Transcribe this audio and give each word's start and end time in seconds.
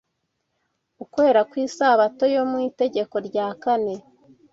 Ukwera 1.03 1.41
kw’Isabato 1.49 2.23
yo 2.35 2.43
mu 2.49 2.57
itegeko 2.69 3.15
rya 3.27 3.47
kane 3.63 3.95